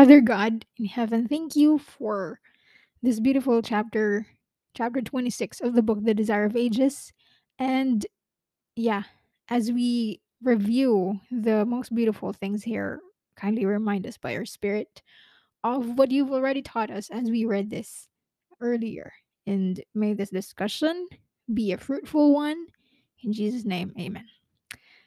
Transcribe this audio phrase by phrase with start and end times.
[0.00, 2.40] Father God in heaven, thank you for
[3.02, 4.26] this beautiful chapter,
[4.74, 7.12] chapter 26 of the book, The Desire of Ages.
[7.58, 8.06] And
[8.76, 9.02] yeah,
[9.50, 13.00] as we review the most beautiful things here,
[13.36, 15.02] kindly remind us by your spirit
[15.64, 18.08] of what you've already taught us as we read this
[18.62, 19.12] earlier.
[19.46, 21.08] And may this discussion
[21.52, 22.68] be a fruitful one.
[23.22, 24.24] In Jesus' name, amen.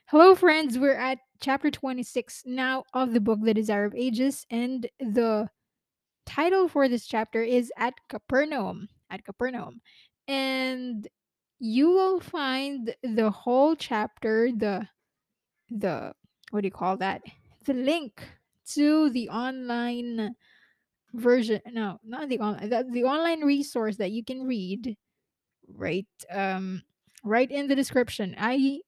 [0.05, 0.77] Hello, friends.
[0.77, 4.45] We're at chapter 26 now of the book, The Desire of Ages.
[4.49, 5.49] And the
[6.25, 8.87] title for this chapter is At Capernaum.
[9.11, 9.81] At Capernaum.
[10.27, 11.05] And
[11.59, 14.87] you will find the whole chapter, the
[15.69, 16.13] the
[16.51, 17.21] what do you call that?
[17.65, 18.23] The link
[18.73, 20.35] to the online
[21.13, 21.61] version.
[21.71, 24.95] No, not the online the, the online resource that you can read
[25.67, 26.81] right um
[27.23, 28.33] right in the description.
[28.37, 28.79] I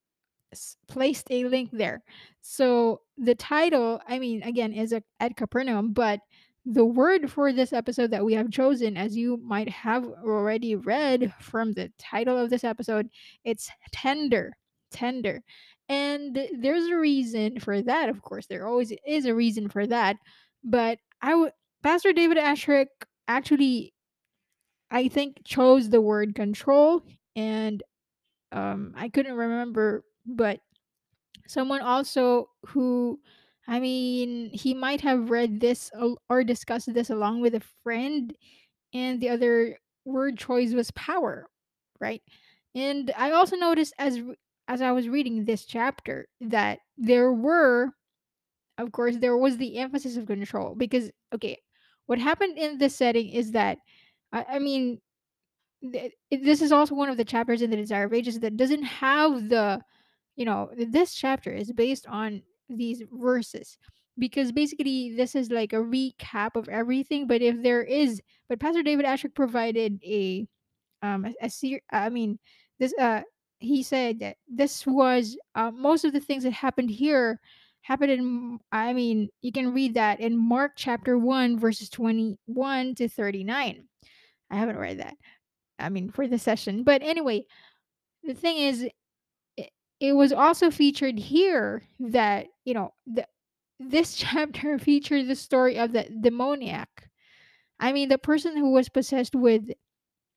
[0.88, 2.04] placed a link there.
[2.42, 6.20] So the title, I mean, again, is a, at Capernaum, but
[6.66, 11.34] the word for this episode that we have chosen, as you might have already read
[11.40, 13.08] from the title of this episode,
[13.44, 14.54] it's tender,
[14.92, 15.44] tender.
[15.88, 18.48] And there's a reason for that, of course.
[18.48, 20.18] There always is a reason for that.
[20.64, 21.52] But I would,
[21.84, 22.88] Pastor David Asscherick
[23.28, 23.94] actually,
[24.90, 27.04] I think, chose the word control,
[27.36, 27.84] and
[28.52, 30.60] um, I couldn't remember, but
[31.48, 33.20] someone also who
[33.68, 35.92] i mean he might have read this
[36.30, 38.36] or discussed this along with a friend
[38.94, 41.48] and the other word choice was power
[42.00, 42.22] right?
[42.76, 44.20] And i also noticed as
[44.68, 47.92] as i was reading this chapter that there were
[48.78, 51.58] of course there was the emphasis of control because okay
[52.08, 53.78] what happened in this setting is that
[54.34, 55.00] i, I mean
[55.92, 58.84] th- this is also one of the chapters in the desire of ages that doesn't
[58.84, 59.82] have the
[60.36, 63.78] you know this chapter is based on these verses
[64.18, 68.84] because basically this is like a recap of everything but if there is but pastor
[68.84, 70.48] david asscherick provided a
[71.02, 72.40] um a, a i mean
[72.80, 73.22] this uh
[73.60, 77.40] he said that this was uh, most of the things that happened here
[77.82, 83.08] happened in i mean you can read that in mark chapter 1 verses 21 to
[83.08, 83.84] 39
[84.50, 85.16] i haven't read that
[85.80, 87.44] i mean for the session but anyway
[88.24, 88.88] the thing is
[90.00, 93.28] it, was also featured here that you know the,
[93.80, 97.10] this chapter featured the story of the demoniac.
[97.80, 99.70] I mean the person who was possessed with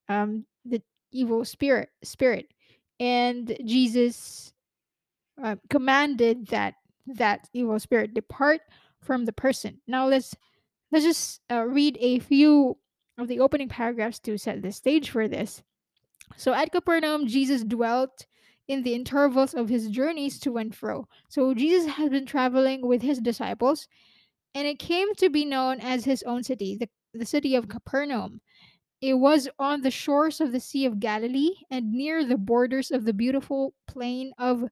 [0.09, 0.83] um the
[1.13, 2.53] evil spirit spirit
[3.01, 4.53] and jesus
[5.43, 6.75] uh, commanded that
[7.07, 8.61] that evil spirit depart
[9.01, 9.81] from the person.
[9.87, 10.35] Now let's
[10.91, 12.77] let's just uh, read a few
[13.17, 15.63] of the opening paragraphs to set the stage for this.
[16.37, 18.27] So at Capernaum, Jesus dwelt
[18.69, 21.09] in the intervals of his journeys to and fro.
[21.29, 23.89] So Jesus had been traveling with his disciples,
[24.55, 28.41] and it came to be known as his own city, the, the city of Capernaum.
[29.01, 33.05] It was on the shores of the Sea of Galilee and near the borders of
[33.05, 34.65] the beautiful plain of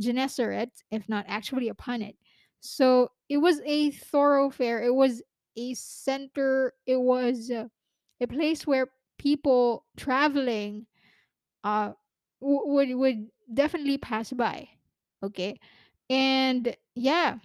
[0.00, 2.16] Gennesaret, if not actually upon it.
[2.60, 5.20] So it was a thoroughfare, it was
[5.56, 7.66] a center, it was uh,
[8.20, 8.86] a place where
[9.18, 10.86] people traveling
[11.64, 11.92] uh
[12.40, 14.68] would would definitely pass by
[15.22, 15.58] okay?
[16.10, 17.38] And yeah.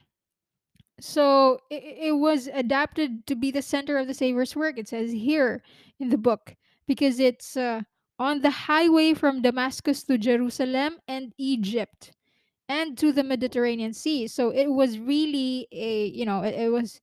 [0.99, 5.11] So it, it was adapted to be the center of the savior's work it says
[5.11, 5.61] here
[5.99, 6.55] in the book
[6.87, 7.81] because it's uh,
[8.17, 12.11] on the highway from damascus to jerusalem and egypt
[12.69, 14.27] and to the mediterranean sea.
[14.27, 17.01] So it was really a you know it, it was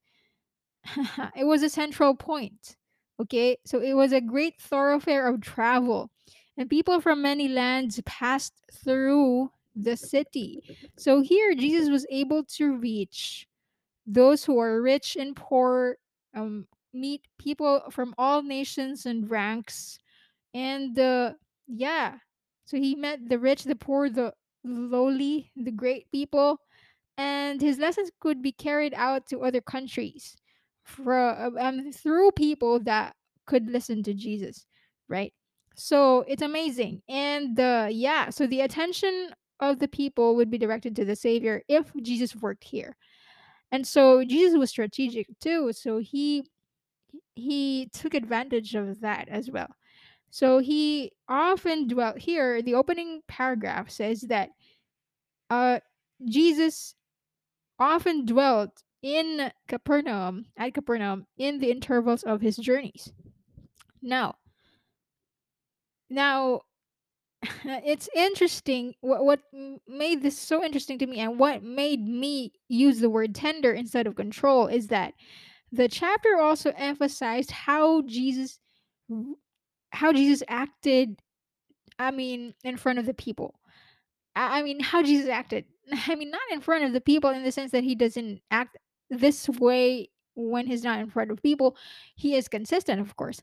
[1.36, 2.76] it was a central point.
[3.20, 6.10] Okay, so it was a great thoroughfare of travel,
[6.56, 10.62] and people from many lands passed through the city.
[10.96, 13.46] So here, Jesus was able to reach
[14.06, 15.96] those who are rich and poor,
[16.34, 19.98] um, meet people from all nations and ranks,
[20.52, 21.36] and the
[21.66, 22.14] yeah.
[22.66, 24.32] So he met the rich, the poor, the
[24.64, 26.58] lowly, the great people,
[27.18, 30.36] and his lessons could be carried out to other countries
[30.84, 33.14] from um, through people that
[33.46, 34.66] could listen to Jesus,
[35.08, 35.32] right?
[35.74, 39.30] So it's amazing, and uh, yeah, so the attention
[39.60, 42.96] of the people would be directed to the Savior if Jesus worked here,
[43.72, 45.72] and so Jesus was strategic too.
[45.72, 46.44] So he
[47.34, 49.68] he took advantage of that as well.
[50.30, 52.62] So he often dwelt here.
[52.62, 54.50] The opening paragraph says that
[55.50, 55.80] uh,
[56.24, 56.94] Jesus
[57.78, 63.12] often dwelt in Capernaum, at Capernaum, in the intervals of his journeys.
[64.02, 64.36] Now,
[66.14, 66.62] now,
[67.64, 69.40] it's interesting what, what
[69.86, 74.06] made this so interesting to me and what made me use the word tender instead
[74.06, 75.12] of control is that
[75.72, 78.58] the chapter also emphasized how Jesus
[79.90, 81.20] how Jesus acted
[81.98, 83.60] I mean in front of the people.
[84.36, 85.64] I mean how Jesus acted.
[86.08, 88.78] I mean not in front of the people in the sense that he doesn't act
[89.10, 91.76] this way when he's not in front of people.
[92.16, 93.42] He is consistent, of course.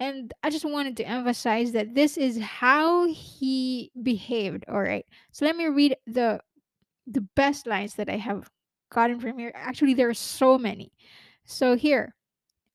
[0.00, 5.04] And I just wanted to emphasize that this is how he behaved, all right?
[5.30, 6.40] So let me read the
[7.06, 8.48] the best lines that I have
[8.90, 9.52] gotten from here.
[9.54, 10.92] Actually, there are so many.
[11.44, 12.14] So here,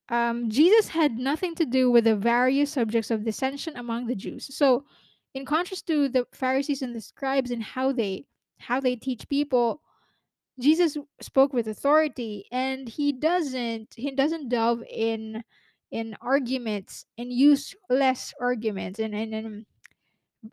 [0.10, 4.56] um, Jesus had nothing to do with the various subjects of dissension among the Jews.
[4.56, 4.86] So,
[5.33, 8.25] in contrast to the Pharisees and the scribes and how they
[8.60, 9.81] how they teach people,
[10.60, 15.44] Jesus spoke with authority, and he doesn't he doesn't delve in
[15.96, 19.66] in arguments and useless arguments and and, and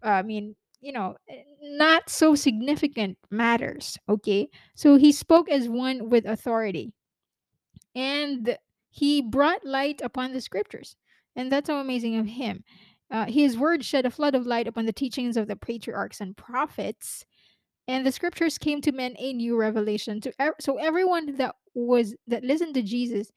[0.00, 3.99] I mean you know eh, not so significant matters.
[4.09, 6.93] Okay, so he spoke as one with authority
[7.97, 8.56] and
[8.91, 10.94] he brought light upon the scriptures.
[11.35, 12.62] And that's so amazing of him.
[13.11, 16.37] Uh, his word shed a flood of light upon the teachings of the patriarchs and
[16.37, 17.25] prophets,
[17.89, 20.21] and the scriptures came to men a new revelation.
[20.21, 23.31] To so everyone that was that listened to Jesus,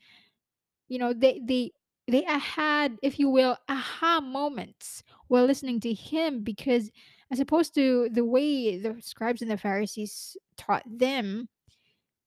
[0.87, 1.71] you know, they they
[2.07, 6.91] they had, if you will, aha moments while listening to him, because
[7.31, 11.49] as opposed to the way the scribes and the Pharisees taught them,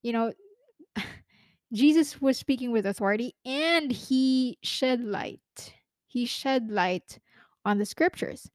[0.02, 0.32] you know,
[1.72, 5.74] Jesus was speaking with authority and he shed light.
[6.08, 7.18] He shed light
[7.64, 8.50] on the scriptures.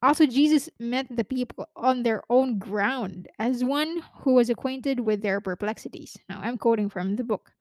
[0.00, 5.22] Also, Jesus met the people on their own ground as one who was acquainted with
[5.22, 6.16] their perplexities.
[6.28, 7.52] Now, I'm quoting from the book.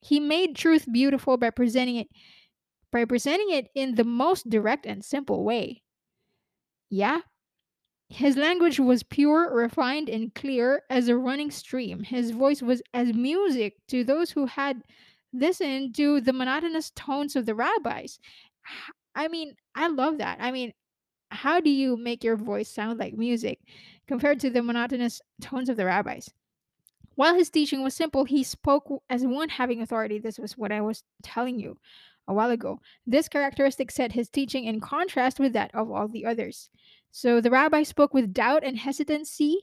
[0.00, 2.08] He made truth beautiful by presenting it
[2.92, 5.82] by presenting it in the most direct and simple way.
[6.90, 7.22] Yeah,
[8.08, 12.04] his language was pure, refined, and clear as a running stream.
[12.04, 14.82] His voice was as music to those who had
[15.32, 18.18] listened to the monotonous tones of the rabbis.
[19.14, 20.38] I mean, I love that.
[20.40, 20.72] I mean,
[21.30, 23.60] how do you make your voice sound like music
[24.08, 26.30] compared to the monotonous tones of the rabbis?
[27.20, 30.18] While his teaching was simple, he spoke as one having authority.
[30.18, 31.76] This was what I was telling you
[32.26, 32.80] a while ago.
[33.06, 36.70] This characteristic set his teaching in contrast with that of all the others.
[37.10, 39.58] So the rabbi spoke with doubt and hesitancy,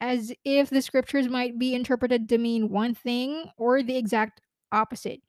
[0.00, 4.40] as if the scriptures might be interpreted to mean one thing or the exact
[4.72, 5.20] opposite.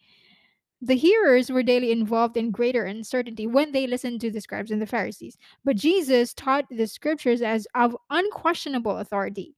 [0.82, 4.82] The hearers were daily involved in greater uncertainty when they listened to the scribes and
[4.82, 5.38] the Pharisees.
[5.64, 9.56] But Jesus taught the scriptures as of unquestionable authority.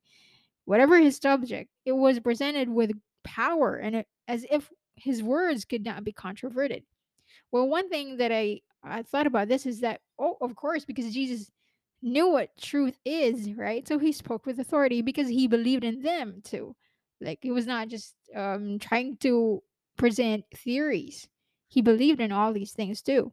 [0.66, 2.92] Whatever his subject, it was presented with
[3.24, 6.84] power and as if his words could not be controverted.
[7.52, 11.14] Well, one thing that I, I thought about this is that, oh, of course, because
[11.14, 11.50] Jesus
[12.02, 13.88] knew what truth is, right?
[13.88, 16.76] So he spoke with authority because he believed in them too.
[17.20, 19.62] Like he was not just um, trying to
[19.98, 21.28] present theories.
[21.68, 23.32] He believed in all these things too.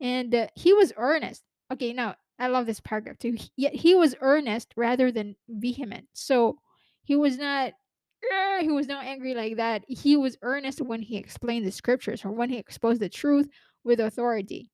[0.00, 1.42] And uh, he was earnest.
[1.72, 3.36] Okay, now I love this paragraph too.
[3.56, 6.06] Yet he was earnest rather than vehement.
[6.12, 6.58] So
[7.08, 7.72] he was not
[8.30, 9.82] "Eh," he was not angry like that.
[9.88, 13.48] He was earnest when he explained the scriptures or when he exposed the truth
[13.82, 14.70] with authority.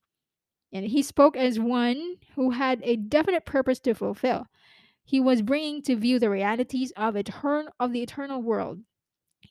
[0.72, 4.48] And he spoke as one who had a definite purpose to fulfill.
[5.04, 8.80] He was bringing to view the realities of etern- of the eternal world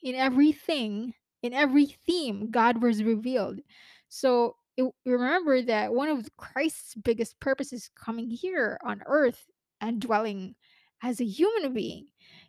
[0.02, 3.60] in everything, in every theme, God was revealed.
[4.10, 9.46] So it, remember that one of Christ's biggest purposes coming here on earth
[9.80, 10.56] and dwelling
[11.02, 12.08] as a human being,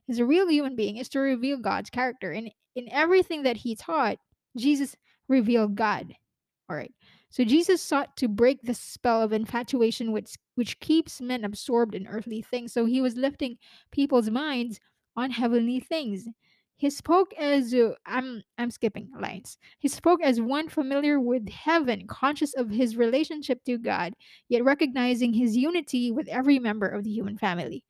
[0.10, 2.32] as a real human being, is to reveal God's character.
[2.32, 4.18] And in everything that he taught,
[4.58, 4.96] Jesus
[5.28, 6.14] revealed God.
[6.70, 6.94] All right.
[7.30, 12.08] So Jesus sought to break the spell of infatuation which which keeps men absorbed in
[12.08, 12.72] earthly things.
[12.72, 13.58] So he was lifting
[13.92, 14.80] people's minds
[15.18, 16.28] on heavenly things.
[16.78, 19.58] He spoke as uh, I'm I'm skipping lines.
[19.80, 24.14] He spoke as one familiar with heaven, conscious of his relationship to God,
[24.50, 27.84] yet recognizing his unity with every member of the human family.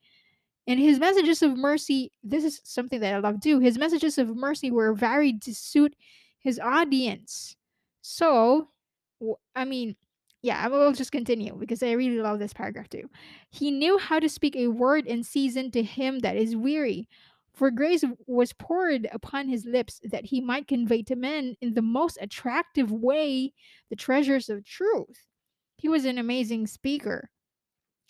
[0.67, 3.59] And his messages of mercy, this is something that I love too.
[3.59, 5.95] His messages of mercy were varied to suit
[6.39, 7.55] his audience.
[8.01, 8.69] So,
[9.55, 9.95] I mean,
[10.41, 13.09] yeah, I will just continue because I really love this paragraph too.
[13.49, 17.07] He knew how to speak a word in season to him that is weary,
[17.53, 21.81] for grace was poured upon his lips that he might convey to men in the
[21.81, 23.53] most attractive way
[23.89, 25.25] the treasures of truth.
[25.77, 27.29] He was an amazing speaker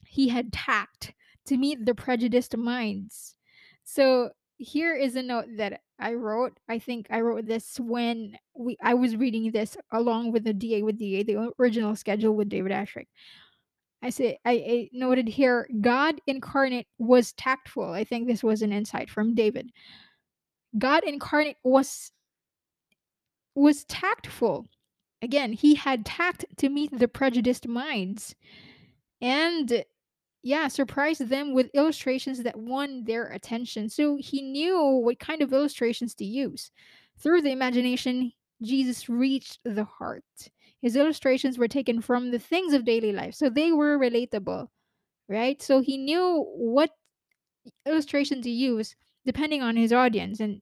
[0.08, 1.14] he had tact
[1.46, 3.36] to meet the prejudiced minds.
[3.84, 6.58] So here is a note that I wrote.
[6.70, 10.82] I think I wrote this when we I was reading this along with the DA
[10.82, 13.08] with DA, the original schedule with David Asscherick.
[14.02, 17.92] I say I, I noted here God incarnate was tactful.
[17.92, 19.72] I think this was an insight from David.
[20.78, 22.12] God incarnate was
[23.56, 24.68] was tactful.
[25.22, 28.36] Again, he had tact to meet the prejudiced minds
[29.22, 29.84] and
[30.46, 33.90] yeah, surprised them with illustrations that won their attention.
[33.90, 36.70] So he knew what kind of illustrations to use.
[37.18, 40.24] Through the imagination, Jesus reached the heart.
[40.84, 44.68] His illustrations were taken from the things of daily life, so they were relatable,
[45.28, 45.60] right?
[45.64, 46.92] So he knew what
[47.88, 50.42] illustration to use depending on his audience.
[50.42, 50.62] And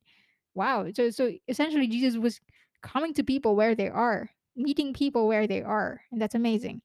[0.55, 2.39] wow, so so essentially Jesus was
[2.83, 6.81] coming to people where they are, meeting people where they are, and that's amazing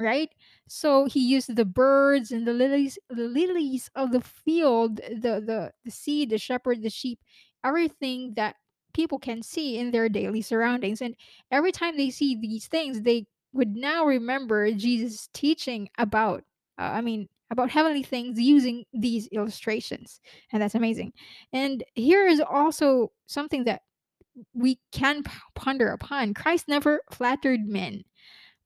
[0.00, 0.30] right?
[0.68, 5.72] So he used the birds and the lilies, the lilies of the field, the the
[5.84, 7.20] the seed, the shepherd, the sheep,
[7.64, 8.56] everything that
[8.94, 11.02] people can see in their daily surroundings.
[11.02, 11.14] And
[11.50, 16.42] every time they see these things, they would now remember Jesus' teaching about,
[16.78, 20.20] uh, I mean, about heavenly things using these illustrations.
[20.52, 21.12] And that's amazing.
[21.52, 23.82] And here is also something that
[24.54, 25.22] we can
[25.54, 26.34] ponder upon.
[26.34, 28.04] Christ never flattered men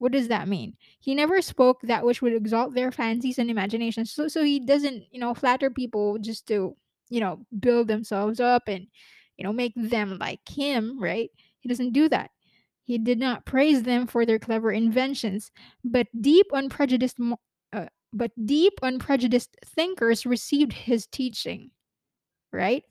[0.01, 0.75] what does that mean?
[0.99, 4.11] He never spoke that which would exalt their fancies and imaginations.
[4.11, 6.75] So so he doesn't, you know, flatter people just to,
[7.11, 8.87] you know, build themselves up and,
[9.37, 11.31] you know, make them like him, right?
[11.59, 12.31] He doesn't do that.
[12.85, 15.53] He did not praise them for their clever inventions,
[15.85, 17.19] but deep unprejudiced
[17.75, 21.73] uh, but deep unprejudiced thinkers received his teaching,
[22.55, 22.85] right?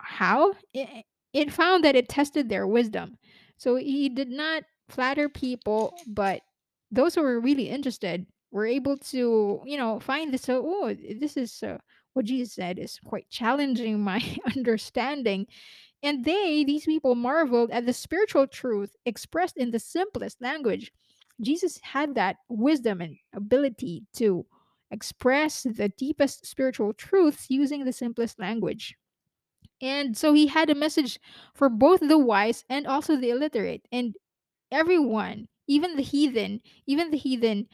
[0.00, 0.54] How?
[0.74, 3.16] It, it found that it tested their wisdom.
[3.58, 6.42] So he did not flatter people, but
[6.90, 10.42] those who were really interested were able to, you know, find this.
[10.42, 11.78] So, oh, this is uh,
[12.12, 14.22] what Jesus said is quite challenging my
[14.56, 15.46] understanding.
[16.02, 20.92] And they, these people, marveled at the spiritual truth expressed in the simplest language.
[21.40, 24.44] Jesus had that wisdom and ability to
[24.90, 28.94] express the deepest spiritual truths using the simplest language.
[29.80, 31.18] And so he had a message
[31.54, 33.82] for both the wise and also the illiterate.
[33.90, 34.14] And
[34.72, 37.68] everyone, even the heathen, even the heathen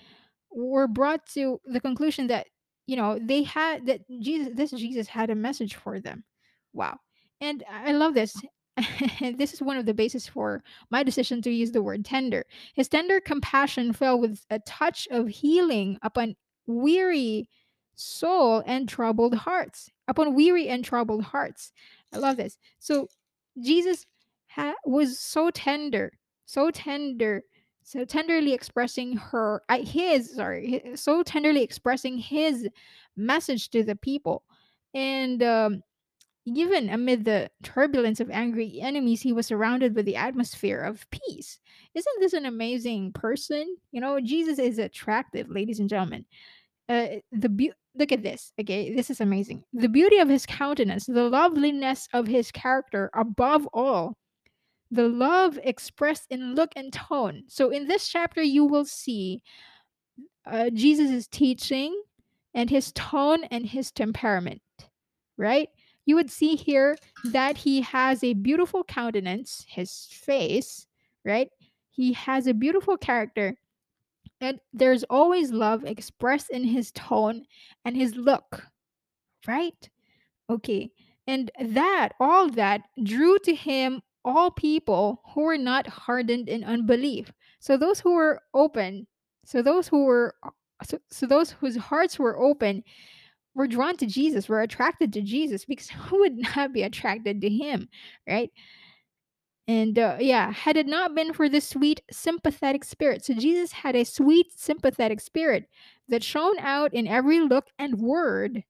[0.50, 2.46] were brought to the conclusion that,
[2.86, 6.24] you know, they had that Jesus this Jesus had a message for them.
[6.72, 6.98] Wow.
[7.40, 8.34] And I love this.
[9.36, 12.44] this is one of the bases for my decision to use the word tender.
[12.74, 16.36] His tender compassion fell with a touch of healing upon
[16.66, 17.48] weary
[17.96, 19.90] soul and troubled hearts.
[20.06, 21.72] Upon weary and troubled hearts.
[22.12, 22.56] I love this.
[22.78, 23.08] So
[23.60, 24.06] Jesus
[24.48, 26.12] ha- was so tender,
[26.48, 27.44] so tender,
[27.82, 32.66] so tenderly expressing her, uh, his, sorry, hi- so tenderly expressing his
[33.18, 34.42] message to the people.
[34.94, 35.82] And um,
[36.46, 41.60] even amid the turbulence of angry enemies, he was surrounded with the atmosphere of peace.
[41.94, 43.76] Isn't this an amazing person?
[43.92, 46.24] You know, Jesus is attractive, ladies and gentlemen.
[46.88, 48.54] Uh, the beau look at this.
[48.58, 49.64] Okay, this is amazing.
[49.74, 54.16] The beauty of his countenance, the loveliness of his character, above all,
[54.90, 57.44] the love expressed in look and tone.
[57.48, 59.42] So in this chapter, you will see
[60.46, 62.00] uh, Jesus' teaching
[62.54, 64.62] and his tone and his temperament,
[65.36, 65.68] right?
[66.06, 70.86] You would see here that he has a beautiful countenance, his face,
[71.24, 71.50] right?
[71.90, 73.56] He has a beautiful character,
[74.40, 77.44] and there's always love expressed in his tone
[77.84, 78.64] and his look,
[79.46, 79.90] right?
[80.48, 80.90] Okay.
[81.26, 87.32] And that, all that drew to him all people who were not hardened in unbelief.
[87.60, 89.06] So those who were open,
[89.44, 90.34] so those who were
[90.84, 92.84] so, so those whose hearts were open
[93.54, 97.48] were drawn to Jesus, were attracted to Jesus because who would not be attracted to
[97.48, 97.88] him,
[98.28, 98.50] right?
[99.66, 103.24] And uh, yeah, had it not been for the sweet, sympathetic spirit.
[103.24, 105.68] So Jesus had a sweet, sympathetic spirit
[106.08, 108.62] that shone out in every look and word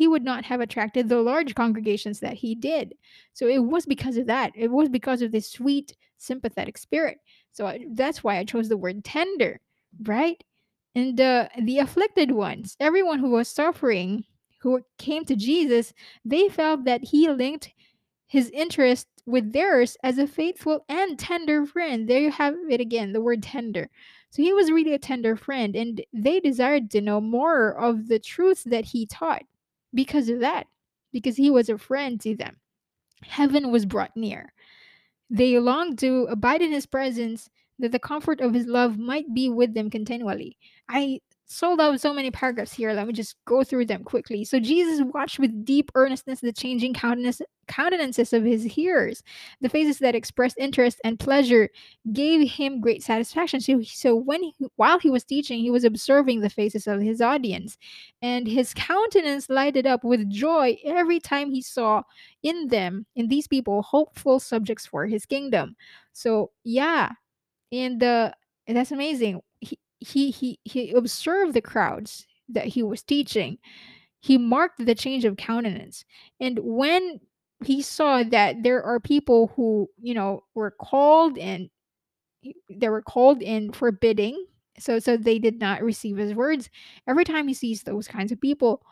[0.00, 2.94] he would not have attracted the large congregations that he did.
[3.34, 4.50] So it was because of that.
[4.54, 7.18] It was because of this sweet, sympathetic spirit.
[7.52, 9.60] So I, that's why I chose the word tender,
[10.04, 10.42] right?
[10.94, 14.24] And uh, the afflicted ones, everyone who was suffering,
[14.62, 15.92] who came to Jesus,
[16.24, 17.70] they felt that he linked
[18.26, 22.08] his interest with theirs as a faithful and tender friend.
[22.08, 23.90] There you have it again, the word tender.
[24.30, 28.18] So he was really a tender friend, and they desired to know more of the
[28.18, 29.42] truths that he taught
[29.94, 30.66] because of that,
[31.12, 32.56] because he was a friend to them.
[33.22, 34.52] Heaven was brought near.
[35.28, 39.48] They longed to abide in his presence, that the comfort of his love might be
[39.48, 40.56] with them continually.
[40.88, 41.20] I
[41.52, 42.92] sold out so many paragraphs here.
[42.92, 44.44] Let me just go through them quickly.
[44.44, 49.24] So Jesus watched with deep earnestness the changing countenance, countenances of his hearers.
[49.60, 51.68] The faces that expressed interest and pleasure
[52.12, 53.60] gave him great satisfaction.
[53.60, 57.20] So, so when he, while he was teaching, he was observing the faces of his
[57.20, 57.76] audience,
[58.22, 62.02] and his countenance lighted up with joy every time he saw
[62.44, 65.74] in them, in these people, hopeful subjects for his kingdom.
[66.12, 67.10] So yeah,
[67.72, 68.30] and uh,
[68.68, 69.42] that's amazing.
[70.00, 73.58] He, he he observed the crowds that he was teaching.
[74.20, 76.04] He marked the change of countenance,
[76.40, 77.20] and when
[77.64, 81.68] he saw that there are people who you know were called and
[82.70, 84.46] they were called in forbidding
[84.78, 86.70] so so they did not receive his words
[87.06, 88.82] every time he sees those kinds of people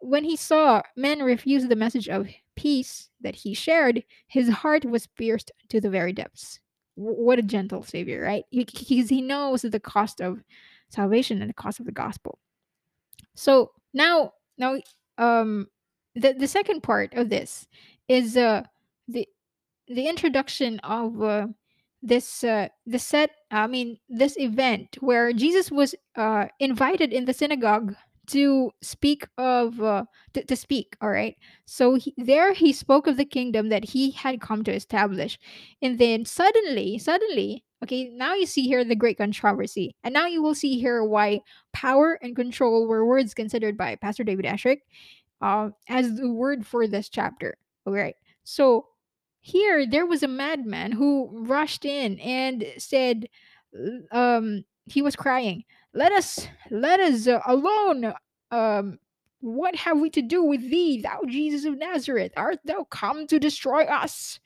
[0.00, 5.06] when he saw men refuse the message of peace that he shared his heart was
[5.06, 6.60] pierced to the very depths
[6.96, 8.44] what a gentle savior right?
[8.50, 10.42] Because he knows the cost of
[10.88, 12.38] salvation and the cost of the gospel.
[13.34, 14.80] So now now
[15.18, 15.68] um
[16.14, 17.66] the the second part of this
[18.08, 18.62] is uh
[19.08, 19.28] the
[19.88, 21.46] the introduction of uh,
[22.02, 27.32] this uh, the set i mean this event where jesus was uh invited in the
[27.32, 27.94] synagogue
[28.28, 30.04] to speak of uh,
[30.34, 31.36] to, to speak all right?
[31.64, 35.38] So he, there he spoke of the kingdom that he had come to establish.
[35.82, 39.94] And then suddenly suddenly okay now you see here the great controversy.
[40.04, 41.40] And now you will see here why
[41.72, 44.80] power and control were words considered by pastor david asscherick
[45.42, 47.56] uh, as the word for this chapter
[47.86, 48.16] all right?
[48.44, 48.86] So
[49.40, 53.28] here there was a madman who rushed in and said
[54.10, 55.64] um he was crying
[55.96, 58.12] let us let us uh, alone
[58.50, 58.98] um
[59.40, 62.32] what have we to do with thee thou jesus of nazareth?
[62.36, 64.38] Art thou come to destroy us?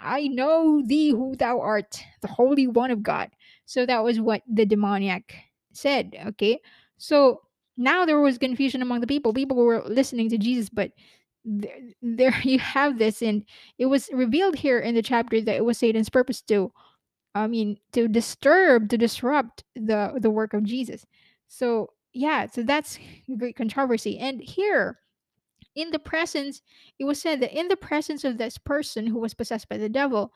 [0.00, 3.30] I know thee who thou art the holy one of god.
[3.66, 5.34] So that was what the demoniac
[5.72, 6.58] said okay?
[6.98, 7.42] So
[7.76, 9.32] now there was confusion among the people.
[9.32, 10.90] People were listening to jesus but
[11.44, 13.44] there, there you have this and
[13.78, 16.72] it was revealed here in the chapter that it was satan's purpose to
[17.34, 21.06] I mean, to disturb, to disrupt the the work of Jesus.
[21.48, 22.98] So yeah, so that's
[23.38, 24.18] great controversy.
[24.18, 24.98] And here,
[25.74, 26.62] in the presence,
[26.98, 29.88] it was said that in the presence of this person who was possessed by the
[29.88, 30.32] devil,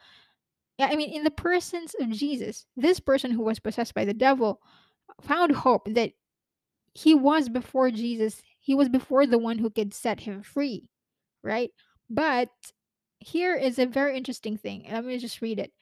[0.78, 4.60] I mean, in the presence of Jesus, this person who was possessed by the devil
[5.20, 6.12] found hope that
[6.94, 8.42] he was before Jesus.
[8.60, 10.88] He was before the one who could set him free,
[11.42, 11.70] right?
[12.08, 12.48] But
[13.18, 14.86] here is a very interesting thing.
[14.90, 15.72] Let me just read it.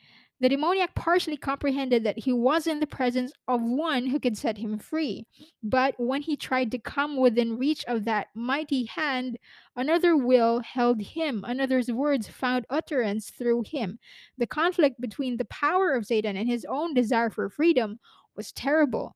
[0.43, 4.59] The demoniac partially comprehended that he was in the presence of one who could set
[4.59, 5.25] him free.
[5.63, 9.39] But when he tried to come within reach of that mighty hand,
[9.77, 14.01] another will held him, another's words found utterance through him.
[14.37, 18.01] The conflict between the power of Satan and his own desire for freedom
[18.35, 19.15] was terrible.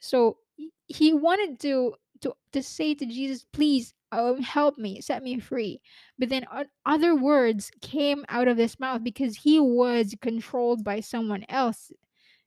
[0.00, 0.36] So
[0.86, 5.80] he wanted to to to say to Jesus, "Please, um, help me, set me free."
[6.18, 6.46] But then
[6.86, 11.92] other words came out of his mouth because he was controlled by someone else.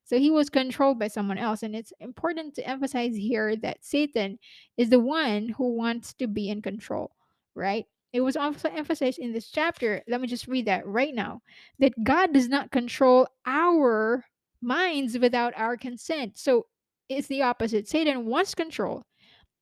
[0.04, 4.40] So he was controlled by someone else, and it's important to emphasize here that Satan
[4.76, 7.12] is the one who wants to be in control,
[7.56, 7.86] right?
[8.14, 10.02] It was also emphasized in this chapter.
[10.08, 11.42] Let me just read that right now
[11.80, 14.26] that God does not control our
[14.62, 16.38] minds without our consent.
[16.38, 16.66] So
[17.08, 17.88] it's the opposite.
[17.88, 19.04] Satan wants control.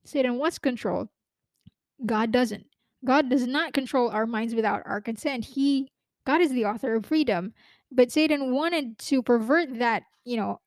[0.03, 1.09] Satan wants control.
[2.05, 2.65] God doesn't.
[3.05, 5.45] God does not control our minds without our consent.
[5.45, 5.89] He
[6.25, 7.53] God is the author of freedom.
[7.91, 10.59] But Satan wanted to pervert that, you know,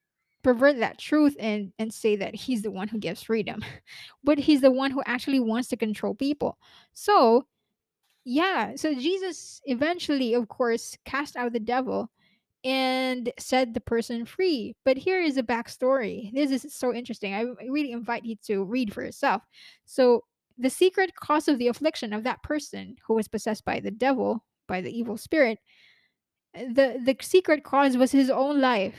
[0.43, 3.65] pervert that truth and and say that he's the one who gives freedom.
[4.25, 6.59] but he's the one who actually wants to control people.
[6.95, 7.47] So,
[8.25, 12.11] yeah, so Jesus eventually of course cast out the devil
[12.65, 14.75] and set the person free.
[14.85, 16.33] But here is a backstory.
[16.33, 17.35] This is so interesting.
[17.35, 19.43] I really invite you to read for yourself.
[19.85, 20.25] So,
[20.59, 24.45] the secret cause of the affliction of that person who was possessed by the devil,
[24.69, 25.59] by the evil spirit,
[26.55, 28.95] the, the secret cause was his own life.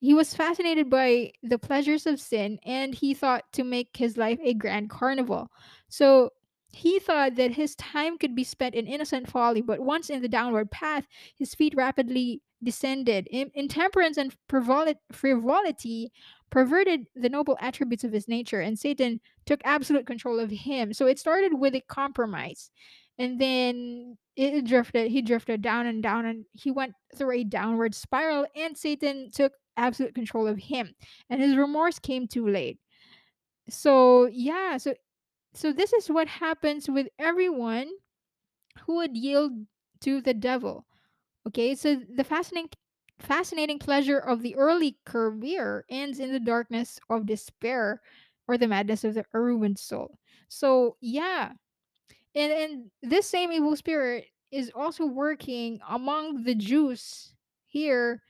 [0.00, 4.38] He was fascinated by the pleasures of sin and he thought to make his life
[4.42, 5.50] a grand carnival.
[5.88, 6.30] So,
[6.74, 10.28] he thought that his time could be spent in innocent folly, but once in the
[10.28, 11.06] downward path,
[11.36, 13.28] his feet rapidly descended.
[13.30, 16.12] In- intemperance and frivolity
[16.54, 20.94] perverted the noble attributes of his nature, and Satan took absolute control of him.
[20.94, 22.70] So it started with a compromise.
[23.18, 27.92] And then it drifted, he drifted down and down, and he went through a downward
[27.92, 30.94] spiral, and Satan took absolute control of him.
[31.28, 32.78] And his remorse came too late.
[33.68, 34.94] So, yeah, so
[35.54, 37.88] so this is what happens with everyone
[38.86, 39.50] who would yield
[40.02, 40.86] to the devil.
[41.48, 42.70] Okay, so the fascinating
[43.24, 48.00] fascinating pleasure of the early career ends in the darkness of despair
[48.46, 50.18] or the madness of the ruined soul.
[50.48, 51.52] So, yeah.
[52.34, 57.34] And, and this same evil spirit is also working among the Jews
[57.66, 58.22] here.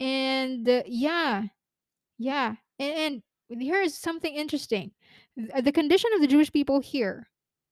[0.00, 1.44] And uh, yeah,
[2.18, 2.54] yeah.
[2.78, 4.92] And, and here's something interesting
[5.36, 7.28] the condition of the Jewish people here,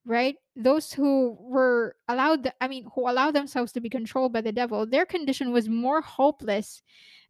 [0.09, 0.37] right?
[0.57, 4.87] Those who were allowed, I mean, who allowed themselves to be controlled by the devil,
[4.87, 6.83] their condition was more hopeless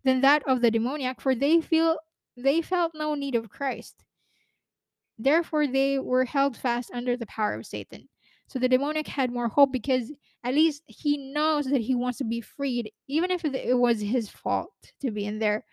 [0.05, 1.99] than that of the demoniac, for they feel
[2.37, 4.05] they felt no need of Christ.
[5.19, 8.09] Therefore, they were held fast under the power of Satan.
[8.47, 10.13] So the demoniac had more hope because
[10.45, 14.29] at least he knows that he wants to be freed, even if it was his
[14.29, 15.65] fault to be in there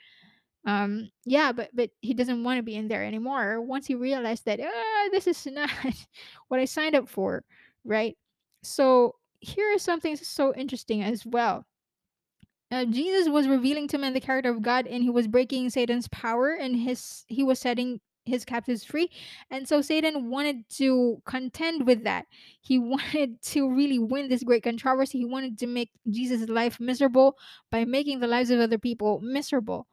[0.65, 4.45] um yeah but but he doesn't want to be in there anymore once he realized
[4.45, 5.69] that ah, this is not
[6.47, 7.43] what i signed up for
[7.85, 8.17] right?
[8.63, 11.65] So here is something so interesting as well.
[12.71, 16.07] Uh, jesus was revealing to men the character of god and he was breaking satan's
[16.07, 19.11] power and his he was setting his captives free.
[19.51, 22.25] And so satan wanted to contend with that.
[22.61, 25.19] He wanted to really win this great controversy.
[25.19, 27.37] He wanted to make jesus life miserable
[27.71, 29.87] by making the lives of other people miserable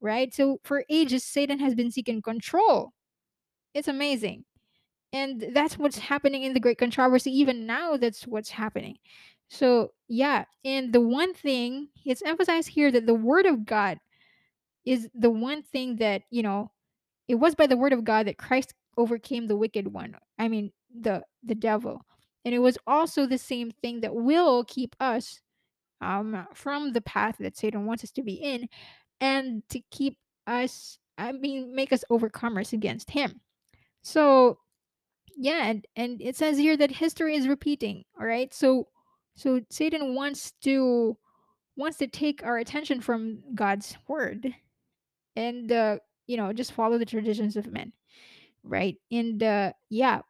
[0.00, 0.32] right?
[0.34, 2.92] So for ages, Satan has been seeking control.
[3.74, 4.44] It's amazing.
[5.12, 7.30] And that's what's happening in the Great Controversy.
[7.30, 8.96] Even now, that's what's happening.
[9.48, 10.44] So, yeah.
[10.64, 13.98] And the one thing, it's emphasized here that the Word of God
[14.84, 16.70] is the one thing that, you know,
[17.26, 20.14] it was by the Word of God that Christ overcame the wicked one.
[20.38, 22.04] I mean, the the devil.
[22.44, 25.40] And it was also the same thing that will keep us
[26.00, 28.68] um, from the path that Satan wants us to be in
[29.20, 33.40] and to keep us, I mean, make us overcomers against him.
[34.02, 34.58] So,
[35.36, 38.52] yeah, and, and it says here that history is repeating, all right?
[38.52, 38.88] So,
[39.36, 41.16] so Satan wants to
[41.76, 44.52] wants to take our attention from God's word
[45.36, 47.92] and uh, you know, just follow the traditions of men,
[48.62, 48.96] right?
[49.10, 50.20] And uh, yeah,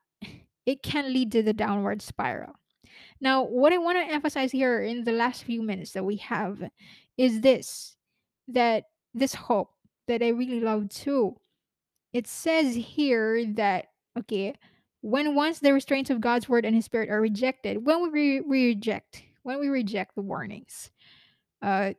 [0.67, 2.55] it can lead to the downward spiral.
[3.21, 6.63] Now, what I want to emphasize here in the last few minutes that we have
[7.17, 7.97] is this
[8.49, 8.85] that
[9.15, 9.71] this hope
[10.07, 11.37] that I really love too.
[12.13, 13.87] It says here that,
[14.19, 14.55] okay,
[15.03, 18.41] when once the restraints of God's word and his spirit are rejected, when we, re-
[18.41, 20.91] we reject, when we reject the warnings,
[21.63, 21.93] uh,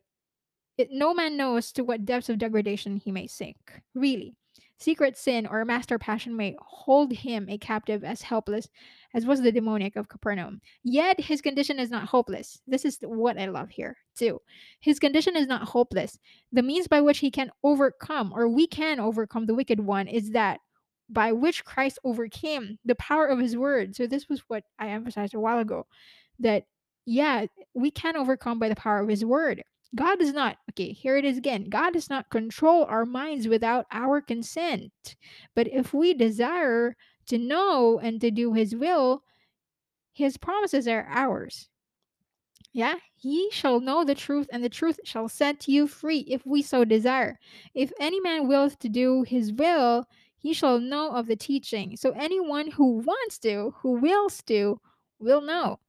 [0.77, 3.81] it, no man knows to what depths of degradation he may sink.
[3.93, 4.35] Really.
[4.79, 8.69] Secret sin or master passion may hold him a captive as helpless
[9.13, 10.61] as was the demoniac of Capernaum.
[10.83, 12.61] Yet his condition is not hopeless.
[12.67, 14.41] This is what I love here, too.
[14.79, 16.17] His condition is not hopeless.
[16.51, 20.31] The means by which he can overcome, or we can overcome the wicked one, is
[20.31, 20.59] that
[21.09, 23.95] by which Christ overcame the power of his word.
[23.95, 25.87] So, this was what I emphasized a while ago
[26.39, 26.65] that,
[27.05, 29.63] yeah, we can overcome by the power of his word.
[29.95, 31.67] God does not, okay, here it is again.
[31.69, 35.15] God does not control our minds without our consent.
[35.55, 36.95] But if we desire
[37.29, 39.23] to know and to do his will,
[40.11, 41.69] his promises are ours.
[42.71, 46.61] Yeah, ye shall know the truth, and the truth shall set you free if we
[46.61, 47.39] so desire.
[47.73, 50.05] If any man willeth to do his will,
[50.37, 51.97] he shall know of the teaching.
[51.97, 54.79] So anyone who wants to, who wills to,
[55.19, 55.79] will know.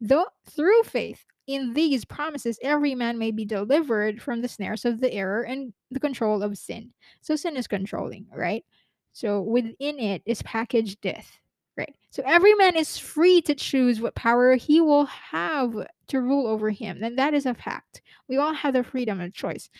[0.00, 5.00] Though through faith in these promises, every man may be delivered from the snares of
[5.00, 6.92] the error and the control of sin.
[7.20, 8.64] So sin is controlling, right?
[9.12, 11.38] So within it is packaged death.
[11.76, 11.94] Right.
[12.10, 15.74] So every man is free to choose what power he will have
[16.08, 17.04] to rule over him.
[17.04, 18.02] And that is a fact.
[18.28, 19.70] We all have the freedom of choice.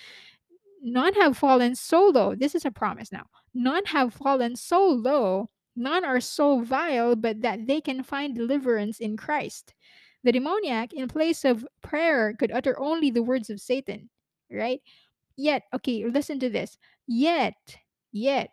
[0.81, 2.37] None have fallen so low.
[2.37, 3.25] This is a promise now.
[3.53, 9.01] None have fallen so low, none are so vile, but that they can find deliverance
[9.01, 9.75] in Christ.
[10.23, 14.11] The demoniac, in place of prayer, could utter only the words of Satan,
[14.51, 14.81] right?
[15.37, 16.79] Yet, okay, listen to this.
[17.07, 17.55] Yet,
[18.13, 18.51] yet,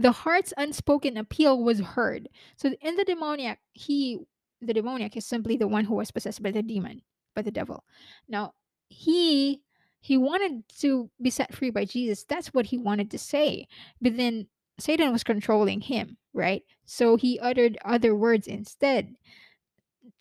[0.00, 2.28] the heart's unspoken appeal was heard.
[2.56, 4.18] So in the demoniac, he
[4.62, 7.02] the demoniac is simply the one who was possessed by the demon,
[7.34, 7.84] by the devil.
[8.26, 8.54] Now,
[8.88, 9.60] he
[10.00, 12.24] he wanted to be set free by Jesus.
[12.24, 13.68] That's what he wanted to say.
[14.00, 14.46] But then
[14.78, 16.62] Satan was controlling him, right?
[16.86, 19.14] So he uttered other words instead.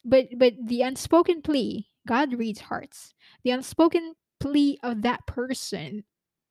[0.03, 3.13] But but the unspoken plea, God reads hearts.
[3.43, 6.03] The unspoken plea of that person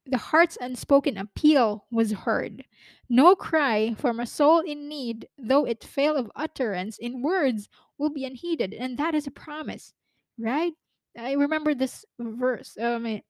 [0.08, 2.64] the heart's unspoken appeal was heard.
[3.08, 7.68] No cry from a soul in need, though it fail of utterance in words,
[7.98, 9.92] will be unheeded, and that is a promise,
[10.38, 10.72] right?
[11.18, 12.76] I remember this verse.
[12.80, 13.20] Um,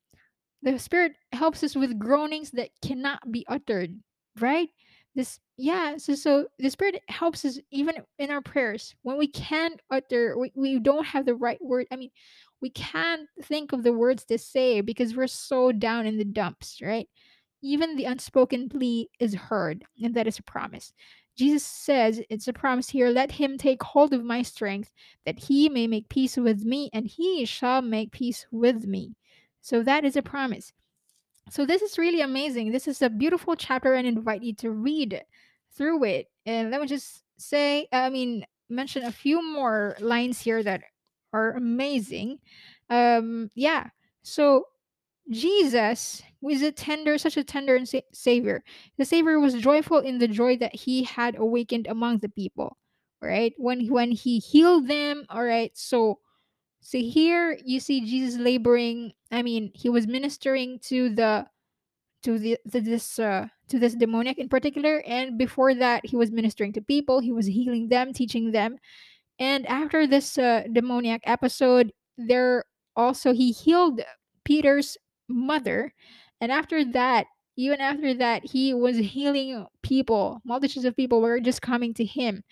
[0.63, 3.99] the Spirit helps us with groanings that cannot be uttered,
[4.41, 4.69] right?
[5.19, 9.81] this yeah so so the spirit helps us even in our prayers when we can't
[9.91, 12.11] utter we, we don't have the right word i mean
[12.61, 16.81] we can't think of the words to say because we're so down in the dumps
[16.83, 17.09] right
[17.63, 20.93] even the unspoken plea is heard and that is a promise
[21.37, 24.93] jesus says it's a promise here let him take hold of my strength
[25.25, 29.15] that he may make peace with me and he shall make peace with me
[29.61, 30.73] so that is a promise
[31.51, 32.73] so this is really amazing.
[32.73, 35.23] This is a beautiful chapter and invite you to read
[35.75, 36.27] through it.
[36.47, 40.83] And let me just say, I mean, mention a few more lines here that
[41.33, 42.39] are amazing.
[42.91, 43.89] Um, yeah.
[44.23, 44.65] So
[45.31, 48.65] Jesus was a tender, such a tender and sa- savior.
[48.97, 52.77] The savior was joyful in the joy that he had awakened among the people.
[53.21, 55.27] Right when when he healed them.
[55.29, 55.73] All right.
[55.75, 56.21] So
[56.81, 59.13] so here you see Jesus laboring.
[59.33, 61.47] I mean, he was ministering to the
[62.23, 66.31] to the to this uh, to this demoniac in particular and before that he was
[66.31, 68.77] ministering to people he was healing them teaching them
[69.39, 72.65] and after this uh, demoniac episode there
[72.97, 74.01] also he healed
[74.45, 74.97] peter's
[75.29, 75.93] mother
[76.41, 81.63] and after that even after that he was healing people multitudes of people were just
[81.63, 82.43] coming to him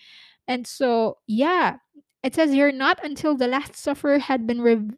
[0.49, 1.77] and so yeah
[2.23, 4.97] it says here not until the last sufferer had been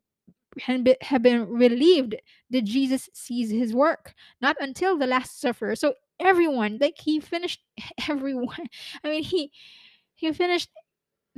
[0.60, 2.16] had been, relieved
[2.50, 4.14] did Jesus cease his work.
[4.40, 5.76] Not until the Last Supper.
[5.76, 7.60] So everyone, like he finished
[8.08, 8.68] everyone.
[9.04, 9.52] I mean, he
[10.14, 10.70] he finished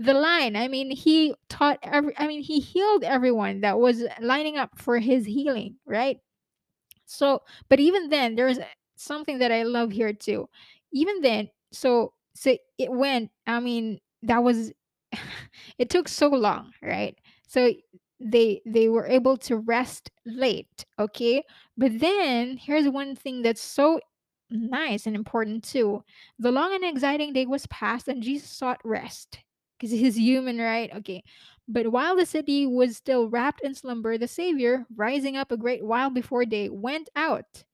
[0.01, 0.57] the line.
[0.57, 2.15] I mean, he taught every.
[2.19, 5.77] I mean, he healed everyone that was lining up for his healing.
[5.87, 6.19] Right.
[7.05, 8.59] So, but even then, there's
[8.97, 10.49] something that I love here too.
[10.93, 13.31] Even then, so so it went.
[13.47, 14.73] I mean, that was
[15.79, 17.19] it took so long, right?
[17.47, 17.71] So
[18.21, 21.43] they they were able to rest late, okay?
[21.77, 24.01] But then here's one thing that's so
[24.51, 26.05] nice and important too.
[26.39, 29.41] The long and exciting day was past and Jesus sought rest
[29.81, 30.95] because he's human, right?
[30.97, 31.25] Okay.
[31.69, 35.85] But while the city was still wrapped in slumber, the Savior, rising up a great
[35.85, 37.65] while before day, went out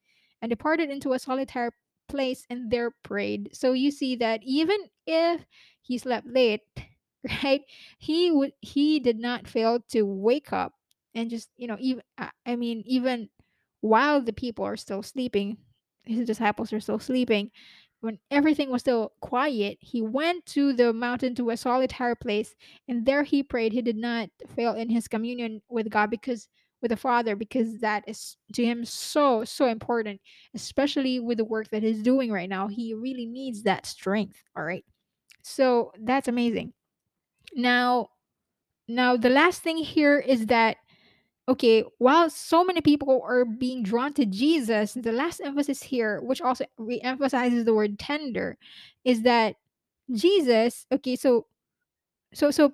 [0.41, 1.71] and departed into a solitary
[2.07, 3.49] place and there prayed.
[3.53, 5.45] So you see that even if
[5.81, 6.61] he slept late,
[7.43, 7.61] right?
[7.99, 10.73] He would he did not fail to wake up
[11.15, 12.03] and just, you know, even
[12.45, 13.29] I mean, even
[13.81, 15.57] while the people are still sleeping,
[16.05, 17.51] his disciples are still sleeping,
[18.01, 22.55] when everything was still quiet, he went to the mountain to a solitary place,
[22.87, 23.73] and there he prayed.
[23.73, 26.47] He did not fail in his communion with God because
[26.81, 30.21] with the Father, because that is to him so, so important,
[30.53, 32.67] especially with the work that he's doing right now.
[32.67, 34.43] He really needs that strength.
[34.55, 34.85] All right.
[35.41, 36.73] So that's amazing.
[37.55, 38.09] Now,
[38.87, 40.77] now the last thing here is that
[41.47, 46.41] okay, while so many people are being drawn to Jesus, the last emphasis here, which
[46.41, 48.57] also re-emphasizes the word tender,
[49.05, 49.55] is that
[50.13, 51.47] Jesus, okay, so
[52.33, 52.73] so so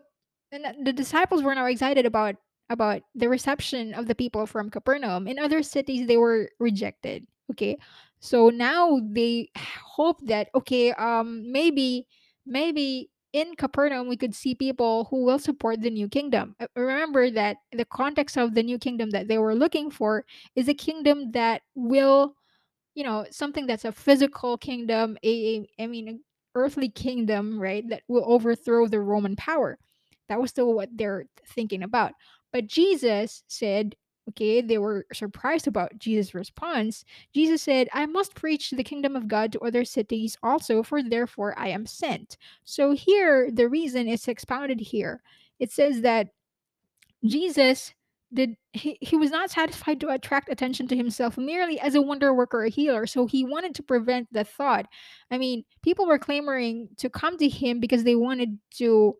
[0.51, 2.35] and the the disciples were now excited about
[2.69, 5.27] about the reception of the people from Capernaum.
[5.27, 7.27] In other cities they were rejected.
[7.51, 7.77] Okay.
[8.19, 12.07] So now they hope that okay, um maybe
[12.45, 16.55] maybe in Capernaum we could see people who will support the new kingdom.
[16.59, 20.69] Uh, Remember that the context of the new kingdom that they were looking for is
[20.69, 22.35] a kingdom that will
[22.95, 26.19] you know something that's a physical kingdom a, a i mean an
[26.55, 29.77] earthly kingdom right that will overthrow the roman power
[30.29, 32.13] that was still what they're thinking about
[32.51, 33.95] but jesus said
[34.29, 39.27] okay they were surprised about jesus response jesus said i must preach the kingdom of
[39.27, 42.37] god to other cities also for therefore i am sent.
[42.63, 45.21] So here the reason is expounded here.
[45.59, 46.29] It says that
[47.25, 47.93] Jesus
[48.33, 52.33] did he, he was not satisfied to attract attention to himself merely as a wonder
[52.33, 54.87] worker or healer so he wanted to prevent the thought.
[55.29, 59.15] I mean people were clamoring to come to him because they wanted to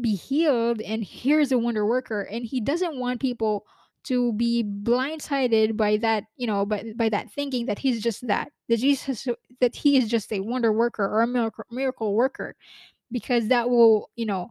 [0.00, 3.66] be healed and here's a wonder worker and he doesn't want people
[4.04, 8.50] to be blindsided by that you know by, by that thinking that he's just that
[8.68, 9.26] that jesus
[9.60, 12.54] that he is just a wonder worker or a miracle, miracle worker
[13.10, 14.50] because that will you know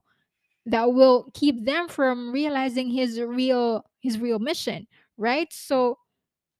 [0.65, 4.87] that will keep them from realizing his real his real mission
[5.17, 5.51] right?
[5.51, 5.97] So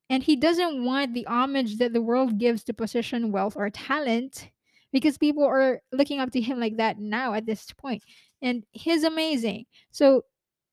[0.09, 4.49] and he doesn't want the homage that the world gives to position wealth or talent
[4.91, 8.03] because people are looking up to him like that now at this point.
[8.41, 9.65] And he's amazing.
[9.91, 10.23] So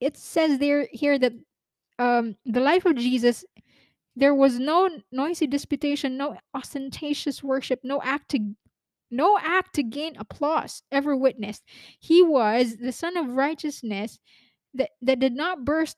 [0.01, 1.33] it says there here that
[2.01, 3.45] um the life of jesus
[4.17, 8.41] there was no noisy disputation no ostentatious worship no act to
[9.11, 11.65] no act to gain applause ever witnessed.
[11.99, 14.19] He was the sun of righteousness
[14.75, 15.97] that, that did not burst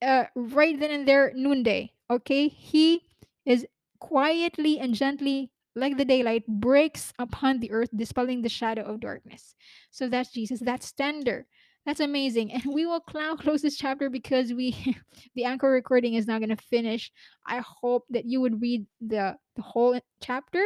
[0.00, 1.92] uh, right then and there noonday.
[2.10, 3.02] Okay, he
[3.46, 3.66] is
[4.00, 9.54] quietly and gently like the daylight, breaks upon the earth, dispelling the shadow of darkness.
[9.90, 10.60] So that's Jesus.
[10.60, 11.46] That's tender.
[11.84, 12.52] That's amazing.
[12.52, 14.96] And we will now close this chapter because we
[15.34, 17.10] the anchor recording is not gonna finish.
[17.46, 20.64] I hope that you would read the the whole chapter,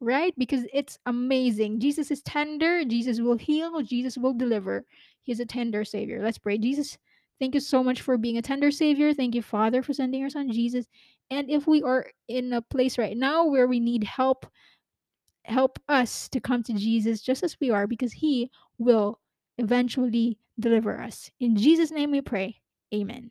[0.00, 0.34] right?
[0.36, 1.80] Because it's amazing.
[1.80, 4.84] Jesus is tender, Jesus will heal, Jesus will deliver.
[5.22, 6.22] He's a tender savior.
[6.22, 6.58] Let's pray.
[6.58, 6.98] Jesus,
[7.38, 9.12] thank you so much for being a tender savior.
[9.14, 10.86] Thank you, Father, for sending your son Jesus.
[11.30, 14.46] And if we are in a place right now where we need help,
[15.44, 19.20] help us to come to Jesus just as we are because he will
[19.58, 21.30] eventually deliver us.
[21.38, 22.60] In Jesus' name we pray.
[22.94, 23.30] Amen.